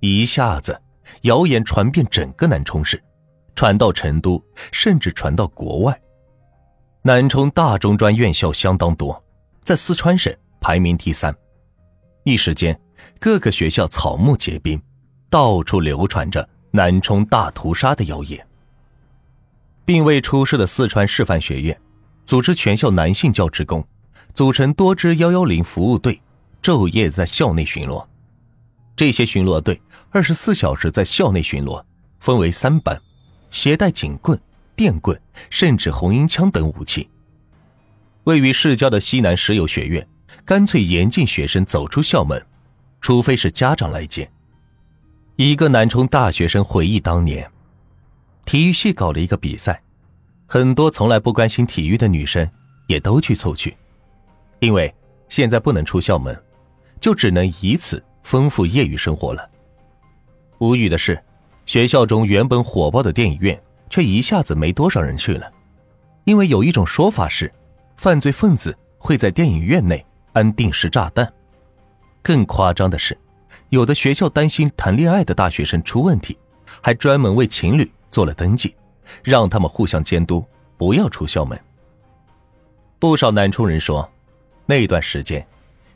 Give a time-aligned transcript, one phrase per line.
[0.00, 0.80] 一下子
[1.22, 3.02] 谣言传遍整个南充市，
[3.54, 4.42] 传到成都，
[4.72, 6.00] 甚至传到国外。
[7.02, 9.22] 南充大中专院校相当多，
[9.62, 11.34] 在四川省排名第三。
[12.24, 12.78] 一时间，
[13.18, 14.80] 各个学校草木皆兵，
[15.28, 18.46] 到处流传着南充大屠杀的谣言。
[19.84, 21.78] 并未出事的四川师范学院，
[22.24, 23.84] 组织全校男性教职工，
[24.34, 26.20] 组成多支幺幺零服务队，
[26.62, 28.06] 昼夜在校内巡逻。
[28.96, 29.80] 这些巡逻队
[30.10, 31.82] 二十四小时在校内巡逻，
[32.20, 33.00] 分为三班，
[33.50, 34.38] 携带警棍、
[34.76, 37.08] 电棍，甚至红缨枪等武器。
[38.24, 40.06] 位于市郊的西南石油学院。
[40.44, 42.44] 干脆严禁学生走出校门，
[43.00, 44.28] 除非是家长来接。
[45.36, 47.48] 一个南充大学生回忆当年，
[48.44, 49.82] 体育系搞了一个比赛，
[50.46, 52.48] 很多从来不关心体育的女生
[52.86, 53.76] 也都去凑去，
[54.60, 54.92] 因为
[55.28, 56.36] 现在不能出校门，
[57.00, 59.48] 就只能以此丰富业余生活了。
[60.58, 61.22] 无语的是，
[61.66, 65.50] 学校中原本火爆的电影院却一下子没多少人去了，
[66.24, 67.52] 因为有一种说法是，
[67.96, 70.04] 犯罪分子会在电影院内。
[70.32, 71.28] 安定时炸弹。
[72.22, 73.18] 更夸张的是，
[73.70, 76.38] 有的学校担心谈恋爱的大学生出问题，
[76.80, 78.72] 还专门为情侣做了登记，
[79.24, 81.58] 让他们互相监督，不要出校门。
[83.00, 84.08] 不少南充人说，
[84.66, 85.44] 那段时间，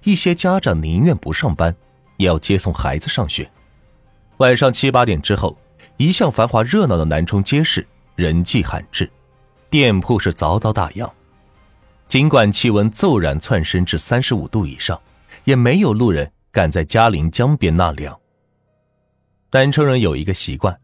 [0.02, 1.72] 一些家长宁愿不上班，
[2.16, 3.50] 也要接送孩子上学。
[4.38, 5.56] 晚上七八点之后，
[5.96, 9.10] 一向繁华热闹的南充街市人迹罕至，
[9.70, 11.10] 店铺是早早打烊。
[12.08, 15.00] 尽管气温骤然窜升至三十五度以上，
[15.44, 18.16] 也没有路人敢在嘉陵江边纳凉。
[19.50, 20.78] 南充人有一个习惯，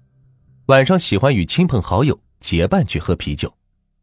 [0.67, 3.53] 晚上喜欢与亲朋好友结伴去喝啤酒。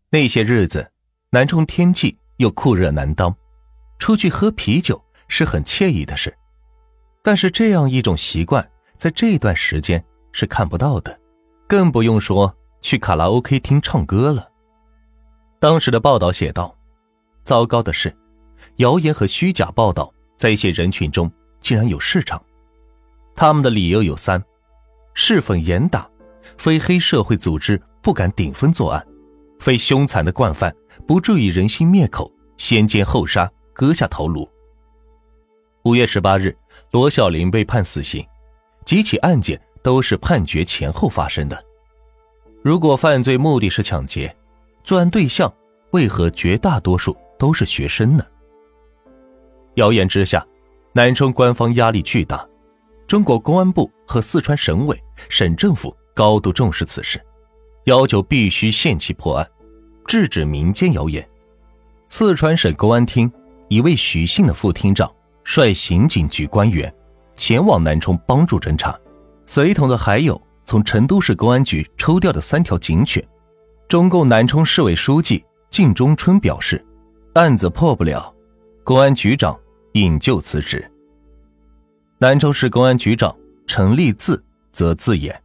[0.09, 0.89] 那些日子，
[1.31, 3.35] 南充天气又酷热难当，
[3.97, 6.33] 出去喝啤酒是很惬意的事。
[7.27, 11.19] 但是这样一种习惯，在这段时间是看不到的，
[11.67, 14.49] 更不用说去卡拉 OK 厅唱歌了。
[15.59, 16.73] 当时的报道写道。
[17.43, 18.15] 糟糕的是，
[18.77, 21.29] 谣言和虚假报道在一些人群中
[21.59, 22.41] 竟然有市场。
[23.35, 24.41] 他们的理由有三：
[25.13, 26.09] 是奉严打，
[26.57, 29.05] 非黑社会组织不敢顶风作案，
[29.59, 30.73] 非凶残的惯犯
[31.05, 34.49] 不注意人心灭口，先奸后杀，割下头颅。
[35.87, 36.53] 五月十八日，
[36.91, 38.21] 罗小玲被判死刑，
[38.83, 41.63] 几起案件都是判决前后发生的。
[42.61, 44.35] 如果犯罪目的是抢劫，
[44.83, 45.49] 作案对象
[45.91, 47.15] 为何绝大多数？
[47.39, 48.25] 都是学生呢。
[49.75, 50.45] 谣言之下，
[50.91, 52.45] 南充官方压力巨大，
[53.07, 57.17] 中国公安部和四川省委、省政府高度重视此事，
[57.85, 59.49] 要求必须限期破案，
[60.05, 61.25] 制止民间谣言。
[62.09, 63.31] 四川省公安厅
[63.69, 65.09] 一位许姓的副厅长
[65.49, 66.93] 率刑警局官员
[67.37, 68.99] 前往南充帮助侦查，
[69.45, 73.25] 随同的还有从成都市公安局抽调的三条警犬。
[73.87, 76.83] 中共南充市委书记靳中春表示。
[77.33, 78.33] 案子破不了，
[78.83, 79.57] 公安局长
[79.93, 80.83] 引咎辞职。
[82.17, 83.33] 南充市公安局长
[83.67, 85.39] 陈立自则自言：“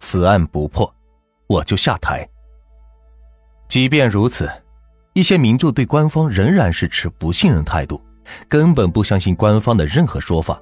[0.00, 0.92] 此案不破，
[1.46, 2.28] 我就下台。”
[3.68, 4.50] 即便如此，
[5.12, 8.02] 一些民众对官方仍然是持不信任态度，
[8.48, 10.60] 根本不相信官方的任何说法。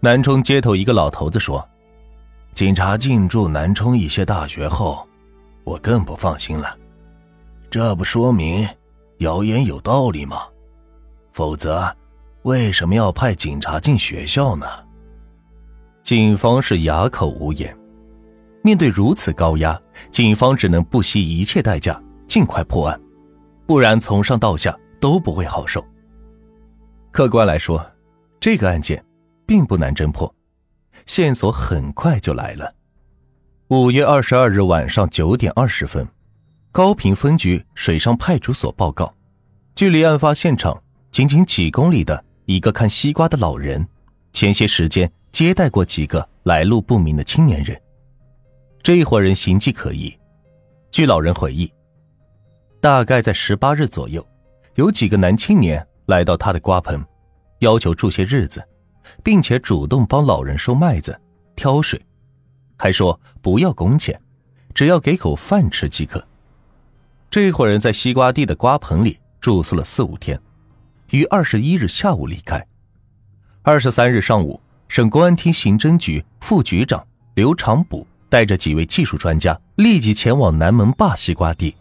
[0.00, 1.66] 南充街头一个老头子说
[2.54, 5.06] ：“警察进驻南充一些大学后，
[5.64, 6.76] 我更不放心了。
[7.70, 8.68] 这不说明……”
[9.18, 10.42] 谣言有道理吗？
[11.32, 11.92] 否则，
[12.42, 14.64] 为什么要派警察进学校呢？
[16.04, 17.76] 警方是哑口无言。
[18.62, 19.76] 面对如此高压，
[20.12, 23.00] 警方只能不惜一切代价尽快破案，
[23.66, 25.84] 不然从上到下都不会好受。
[27.10, 27.84] 客观来说，
[28.38, 29.04] 这个案件
[29.46, 30.32] 并不难侦破，
[31.06, 32.72] 线索很快就来了。
[33.68, 36.06] 五月二十二日晚上九点二十分。
[36.70, 39.12] 高平分局水上派出所报告，
[39.74, 40.80] 距离案发现场
[41.10, 43.84] 仅仅几公里的一个看西瓜的老人，
[44.32, 47.76] 前些时间接待过几个来路不明的青年人。
[48.80, 50.16] 这一伙人形迹可疑。
[50.90, 51.72] 据老人回忆，
[52.80, 54.24] 大概在十八日左右，
[54.76, 57.04] 有几个男青年来到他的瓜棚，
[57.60, 58.62] 要求住些日子，
[59.22, 61.18] 并且主动帮老人收麦子、
[61.56, 62.00] 挑水，
[62.76, 64.20] 还说不要工钱，
[64.74, 66.24] 只要给口饭吃即可。
[67.30, 70.40] 这伙人在西瓜地的瓜棚里住宿了四五天，
[71.10, 72.64] 于二十一日下午离开。
[73.62, 81.74] 二十三日上午，省公安厅刑侦局副局长刘长补带着几位技术专家立即前往南门坝西瓜地，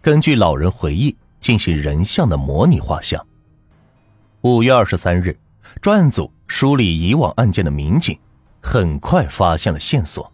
[0.00, 3.24] 根据老人回忆进行人像的模拟画像。
[4.44, 5.34] 五月二十三日，
[5.80, 8.18] 专案组梳理以往案件的民警，
[8.60, 10.30] 很快发现了线索。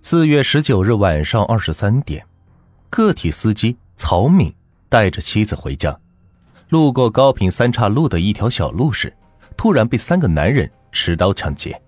[0.00, 2.24] 四月十九日晚上二十三点，
[2.88, 4.50] 个体司机曹敏
[4.88, 5.94] 带着妻子回家，
[6.70, 9.14] 路过高平三岔路的一条小路时，
[9.54, 11.78] 突然被三个男人持刀抢劫。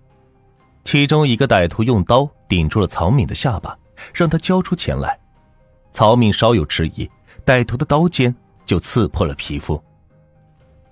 [0.83, 3.75] 其中一个歹徒用刀顶住了曹敏的下巴，
[4.13, 5.19] 让他交出钱来。
[5.91, 7.09] 曹敏稍有迟疑，
[7.43, 8.35] 歹徒的刀尖
[8.67, 9.83] 就刺破了皮肤。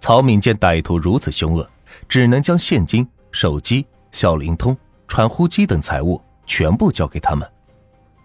[0.01, 1.69] 曹敏见歹徒如此凶恶，
[2.09, 4.75] 只能将现金、手机、小灵通、
[5.07, 6.21] 传呼机等财物。
[6.47, 7.49] 全部交给他们，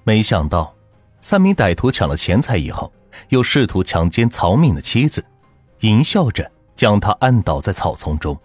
[0.02, 0.75] 没想到，
[1.20, 2.93] 三名歹徒抢了钱财以后，
[3.28, 5.25] 又试图强奸曹敏的妻子，
[5.81, 8.37] 淫笑着将他按倒在草丛中。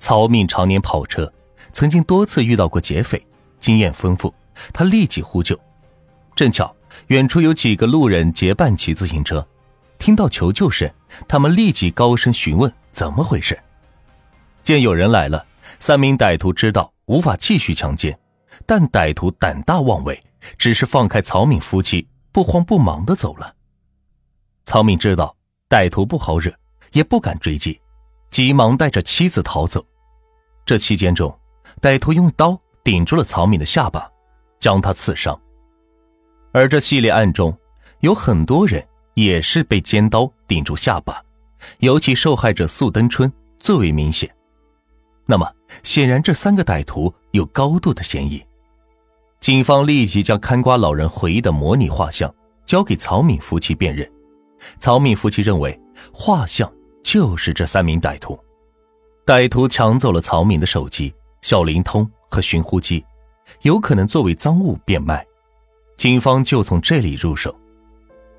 [0.00, 1.32] 曹敏常年跑车，
[1.72, 3.24] 曾经多次遇到过劫匪，
[3.60, 4.34] 经验丰富，
[4.72, 5.56] 他立即呼救。
[6.34, 6.74] 正巧
[7.08, 9.46] 远处有几个路人结伴骑自行车，
[9.98, 10.90] 听到求救声，
[11.26, 13.58] 他们立即高声询问怎么回事。
[14.62, 15.44] 见有人来了，
[15.78, 18.18] 三名歹徒知道无法继续强奸。
[18.64, 20.22] 但歹徒胆大妄为，
[20.56, 23.54] 只是放开曹敏夫妻，不慌不忙的走了。
[24.64, 25.36] 曹敏知道
[25.68, 26.50] 歹徒不好惹，
[26.92, 27.78] 也不敢追击，
[28.30, 29.84] 急忙带着妻子逃走。
[30.64, 31.38] 这期间中，
[31.82, 34.10] 歹徒用刀顶住了曹敏的下巴，
[34.58, 35.38] 将他刺伤。
[36.52, 37.56] 而这系列案中，
[38.00, 38.82] 有很多人
[39.16, 41.22] 也是被尖刀顶住下巴，
[41.78, 44.30] 尤其受害者素登春最为明显。
[45.24, 45.50] 那么，
[45.82, 48.44] 显然这三个歹徒有高度的嫌疑。
[49.40, 52.32] 警方立即将看瓜老人回忆的模拟画像
[52.66, 54.06] 交给曹敏夫妻辨认。
[54.78, 55.80] 曹敏夫妻认为，
[56.12, 56.70] 画像
[57.02, 58.38] 就是这三名歹徒。
[59.24, 63.02] 歹徒抢走了曹敏的手机、小灵通和寻呼机，
[63.62, 65.26] 有可能作为赃物变卖。
[65.96, 67.54] 警方就从这里入手。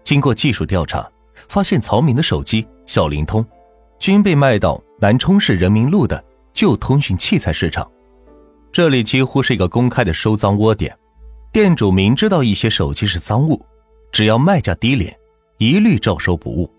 [0.07, 1.05] 经过技术调查，
[1.49, 3.45] 发现曹敏的手机、小灵通
[3.99, 6.23] 均被卖到南充市人民路的。
[6.53, 7.85] 旧通讯器材市场，
[8.71, 10.97] 这里几乎是一个公开的收赃窝点。
[11.51, 13.61] 店主明知道一些手机是赃物，
[14.13, 15.13] 只要卖价低廉，
[15.57, 16.71] 一律照收不误。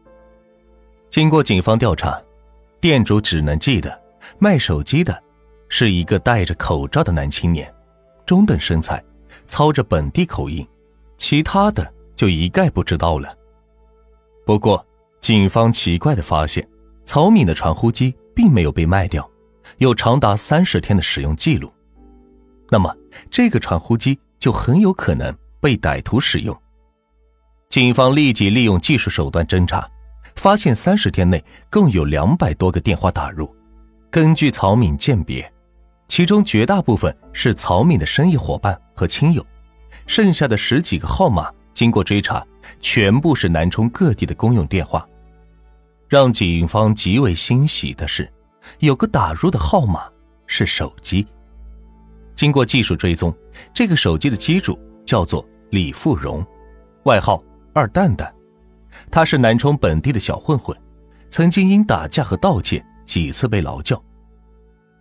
[1.11, 2.19] 经过警方调查，
[2.81, 4.01] 店主只能记得
[4.39, 5.23] 卖手机的
[5.69, 7.71] 是一个戴着口罩的男青年，
[8.25, 9.05] 中等身材，
[9.47, 10.67] 操着本地口音，
[11.19, 13.33] 其他的就一概不知道了。
[14.45, 14.85] 不过，
[15.21, 16.69] 警方奇怪的发现，
[17.05, 19.27] 曹敏的传呼机并没有被卖掉。
[19.77, 21.73] 有长达三十天的使用记录，
[22.71, 22.93] 那么
[23.31, 26.59] 这个传呼机就很有可能被歹徒使用。
[27.71, 29.89] 警方立即利用技术手段侦查，
[30.35, 33.55] 发现三十天内共有两百多个电话打入。
[34.11, 35.53] 根据曹敏鉴别，
[36.09, 39.47] 其中绝大部分是曹敏的生意伙伴和亲友，
[40.07, 42.45] 剩下的十几个号码经过追查，
[42.81, 45.09] 全部是南充各地的公用电话。
[46.09, 48.29] 让警方极为欣喜的是。
[48.81, 50.11] 有个打入的号码
[50.49, 51.25] 是手机。
[52.35, 53.33] 经过技术追踪，
[53.73, 54.77] 这个手机的机主
[55.07, 56.45] 叫做李富荣，
[57.05, 57.41] 外号
[57.73, 58.35] 二蛋蛋。
[59.09, 60.77] 他是南充本地的小混混，
[61.31, 64.03] 曾经因打架和盗窃几次被劳教。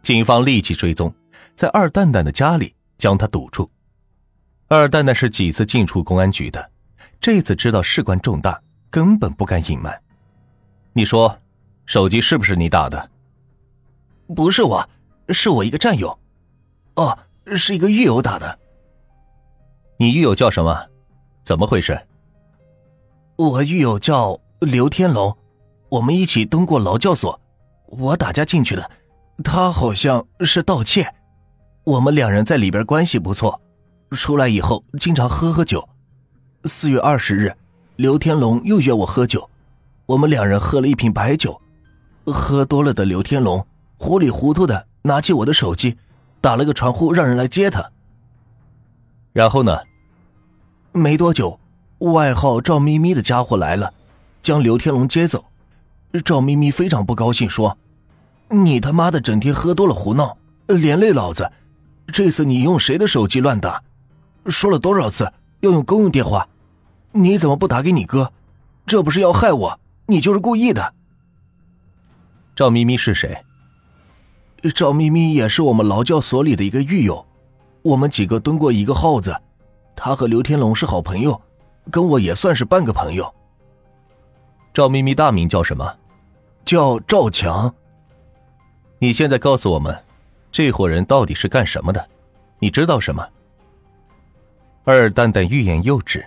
[0.03, 1.11] 警方立即追踪，
[1.55, 3.67] 在二蛋蛋的家里将他堵住。
[4.69, 6.69] 二蛋蛋是几次进出公安局的，
[7.21, 9.97] 这次知道事关重大，根本不敢隐瞒。
[10.91, 11.39] 你说，
[11.85, 13.09] 手机是不是你打的？
[14.35, 14.89] 不是我，
[15.29, 16.19] 是我一个战友，
[16.95, 17.17] 哦，
[17.55, 18.59] 是一个狱友打的。
[19.97, 20.85] 你狱友叫什么？
[21.45, 21.97] 怎么回事？
[23.37, 25.37] 我狱友叫刘天龙，
[25.87, 27.39] 我们一起蹲过劳教所，
[27.85, 28.91] 我打架进去的，
[29.45, 31.15] 他好像是盗窃。
[31.85, 33.61] 我们两人在里边关系不错，
[34.11, 35.87] 出来以后经常喝喝酒。
[36.65, 37.53] 四月二十日，
[37.95, 39.49] 刘天龙又约我喝酒，
[40.05, 41.61] 我们两人喝了一瓶白酒，
[42.25, 43.65] 喝多了的刘天龙。
[43.99, 45.97] 糊里糊涂的拿起我的手机，
[46.39, 47.91] 打了个传呼，让人来接他。
[49.33, 49.79] 然后呢？
[50.91, 51.59] 没多久，
[51.99, 53.93] 外号赵咪咪的家伙来了，
[54.41, 55.45] 将刘天龙接走。
[56.23, 57.77] 赵咪咪非常不高兴，说
[58.49, 60.37] ：“你他妈的整天喝多了胡闹，
[60.67, 61.51] 连累老子。
[62.11, 63.83] 这次你用谁的手机乱打？
[64.47, 66.47] 说了多少次要用公用电话？
[67.11, 68.31] 你怎么不打给你哥？
[68.85, 69.79] 这不是要害我？
[70.05, 70.93] 你就是故意的。”
[72.55, 73.37] 赵咪咪是谁？
[74.73, 77.25] 赵咪咪也是我们劳教所里的一个狱友，
[77.83, 79.35] 我们几个蹲过一个号子，
[79.95, 81.39] 他和刘天龙是好朋友，
[81.91, 83.31] 跟我也算是半个朋友。
[84.73, 85.95] 赵咪咪大名叫什么？
[86.65, 87.73] 叫赵强。
[88.99, 89.95] 你现在告诉我们，
[90.51, 92.09] 这伙人到底是干什么的？
[92.59, 93.27] 你知道什么？
[94.89, 96.25] 二蛋蛋欲言又止。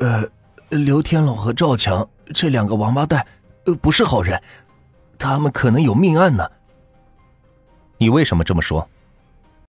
[0.00, 0.28] 呃，
[0.68, 3.24] 刘天龙和赵强这两个王八蛋，
[3.66, 4.42] 呃，不是好人，
[5.16, 6.44] 他们可能有命案呢。
[7.98, 8.86] 你为什么这么说？